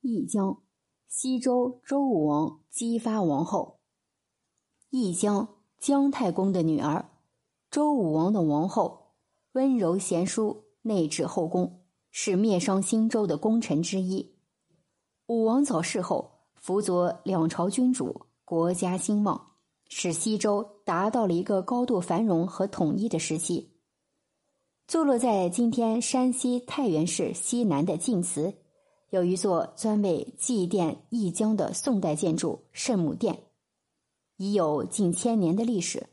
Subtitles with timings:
[0.00, 0.62] 义江，
[1.08, 3.80] 西周周武王姬发王后。
[4.90, 7.10] 义江，姜太公的女儿，
[7.70, 9.14] 周武王的王后，
[9.52, 14.36] 温柔贤淑，内治后宫，是灭商兴周的功臣之一。
[15.26, 19.52] 武王早逝后，辅佐两朝君主，国家兴旺，
[19.88, 23.74] 使西周达到了一个高度繁荣和统一的时期。
[24.86, 28.54] 坐落在今天山西太原市西南的晋祠，
[29.10, 33.44] 有一座专为祭奠义江的宋代建筑圣母殿，
[34.36, 36.08] 已有近千年的历史。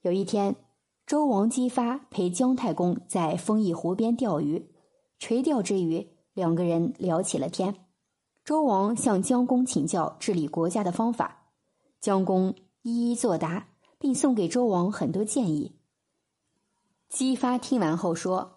[0.00, 0.56] 有一天，
[1.06, 4.70] 周王姬发陪姜太公在丰邑湖边钓鱼，
[5.18, 7.74] 垂钓之余，两个人聊起了天。
[8.42, 11.52] 周王向姜公请教治理国家的方法，
[12.00, 15.76] 姜公一一作答，并送给周王很多建议。
[17.08, 18.51] 姬发听完后说：“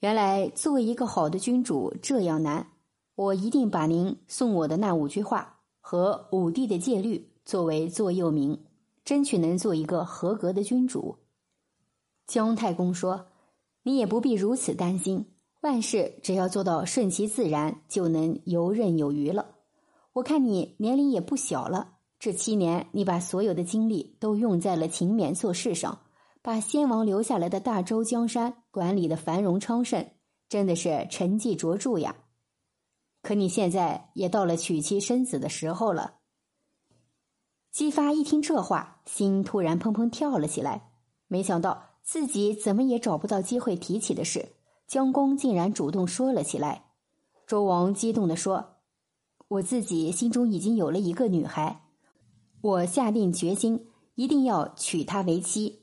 [0.00, 2.68] 原来做一个好的君主这样难，
[3.16, 8.64] 我一定把您送我的那五句话和五帝的戒律作为座右铭，
[9.04, 11.16] 争取能做一个合格的君主。”
[12.28, 13.26] 姜太公说
[13.82, 15.26] ：“你也不必如此担心，
[15.62, 19.56] 万事只要做到顺其自然，就能游刃有余了。
[20.12, 25.98] 我看你年龄也不小了，这七年你把所有的精力都用在了勤勉做事上。”
[26.40, 30.08] 把先王留下来的大周江山管理的繁荣昌盛，
[30.48, 32.14] 真的是成绩卓著呀。
[33.22, 36.18] 可你现在也到了娶妻生子的时候了。
[37.72, 40.92] 姬发一听这话，心突然砰砰跳了起来。
[41.26, 44.54] 没想到自己怎么也找不到机会提起的事，
[44.86, 46.92] 姜公竟然主动说了起来。
[47.48, 48.76] 周王激动地说
[49.48, 51.82] ：“我自己心中已经有了一个女孩，
[52.60, 55.82] 我下定决心一定要娶她为妻。”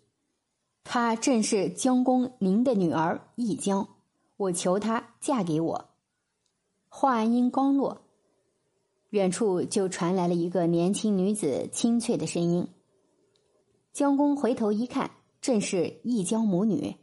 [0.85, 3.89] 她正是姜公您的女儿易江，
[4.37, 5.89] 我求她嫁给我。
[6.87, 8.03] 话音刚落，
[9.09, 12.67] 远处就传来了一个年轻女子清脆的声音。
[13.91, 15.09] 姜公回头一看，
[15.41, 16.95] 正是易江母女。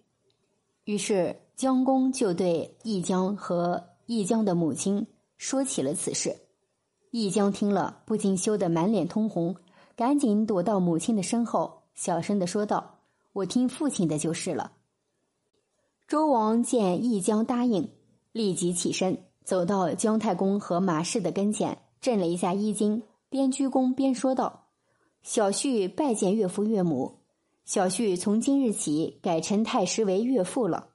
[0.84, 5.06] 于是姜公就对易江和易江的母亲
[5.36, 6.36] 说起了此事。
[7.10, 9.56] 易江听了，不禁羞得满脸通红，
[9.96, 12.91] 赶紧躲到母亲的身后，小声的说道。
[13.32, 14.72] 我听父亲的就是了。
[16.06, 17.88] 周王见义将答应，
[18.32, 24.68] 立即起身，走到姜太公和马氏的跟前，震了一下衣襟，边鞠躬边说道
[25.22, 27.20] ：“小婿拜见岳父岳母，
[27.64, 30.90] 小婿从今日起改称太师为岳父了。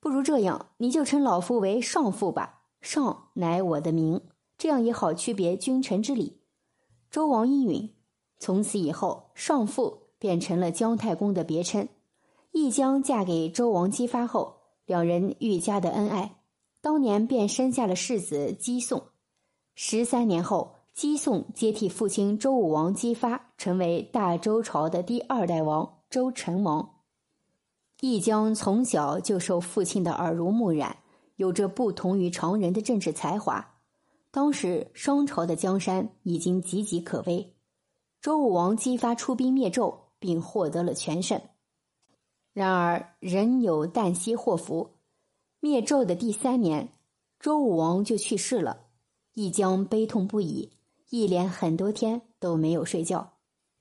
[0.00, 4.22] 不如这样，你就称老夫为上父吧，上乃我的名，
[4.56, 6.40] 这样也好区别君臣之礼。”
[7.10, 7.94] 周王应允，
[8.38, 9.99] 从此以后，上父。
[10.20, 11.88] 变成了姜太公的别称。
[12.52, 16.36] 义姜嫁给周王姬发后，两人愈加的恩爱，
[16.80, 19.02] 当年便生下了世子姬宋。
[19.74, 26.96] 十三年后，姬宋接替父亲周武王姬发，成为大周朝的第二代王周成王。
[28.00, 30.98] 易姜从小就受父亲的耳濡目染，
[31.36, 33.74] 有着不同于常人的政治才华。
[34.30, 37.54] 当时商朝的江山已经岌岌可危，
[38.20, 40.09] 周武王姬发出兵灭纣。
[40.20, 41.40] 并获得了全胜。
[42.52, 44.98] 然而，人有旦夕祸福，
[45.58, 46.92] 灭纣的第三年，
[47.40, 48.86] 周武王就去世了。
[49.34, 50.70] 义姜悲痛不已，
[51.08, 53.38] 一连很多天都没有睡觉。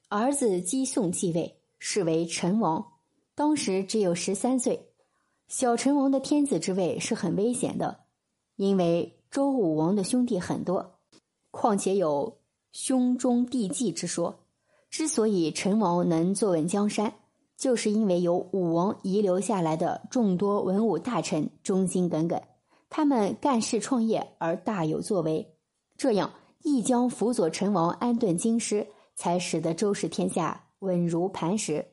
[0.08, 2.94] 儿子姬宋继位，是为成王，
[3.36, 4.94] 当时只有十三岁。
[5.48, 8.06] 小成王的天子之位是很危险的，
[8.56, 11.00] 因为周武王的兄弟很多，
[11.50, 12.40] 况且有
[12.72, 14.39] 兄终弟继之说。
[14.90, 17.14] 之所以陈王能坐稳江山，
[17.58, 22.42] 就是因为有武王遗留下来的众多文武大臣忠心耿耿，
[22.90, 25.56] 他们干事创业而大有作为，
[25.96, 26.34] 这样
[26.64, 31.86] 一将辅佐陈王安顿京师，才使得周氏天下稳如磐石。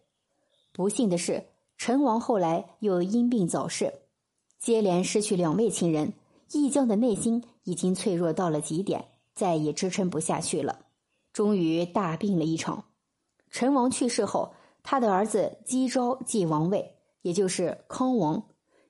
[0.72, 1.44] 不幸的是，
[1.76, 3.92] 陈王后来又因病早逝，
[4.58, 6.14] 接连失去两位亲人，
[6.52, 9.04] 义将的内心已经脆弱到了极点，
[9.34, 10.85] 再也支撑不下去了。
[11.36, 12.84] 终于大病了一场，
[13.50, 18.42] 陈王去世后，他的儿子姬昭继王位，也就是康王。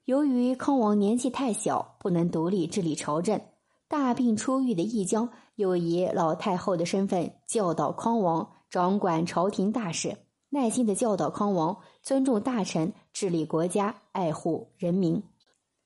[0.04, 3.40] 由于康王年纪太小，不能独立治理朝政，
[3.88, 10.16] 大病初愈的义江又以老太后的身份教导康王掌管朝廷大事，
[10.50, 15.20] 耐心的教导康王尊重大臣、治理国家、爱护人民。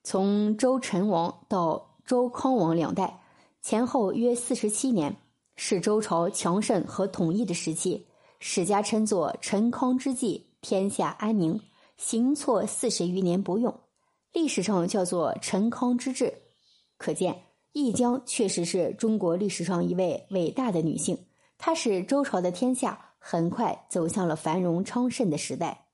[0.03, 3.19] 从周成王到周康王两代，
[3.63, 5.17] 前后约四十七年。
[5.55, 8.07] 是周朝强盛和统一的时期，
[8.39, 11.59] 史家称作陈康之际，天下安宁。
[11.97, 13.79] 行错四十余年不用，
[14.33, 16.33] 历史上叫做陈康之治。
[16.97, 17.43] 可见
[17.73, 21.17] 易江确实是中国历史上一位伟大的女性。
[21.59, 25.85] 她使周朝的天下很快走向了繁荣昌盛的时代。